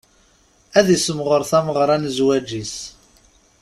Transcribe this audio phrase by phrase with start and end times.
[0.79, 2.75] Ad issemɣer tameɣra n zzwaǧ-is.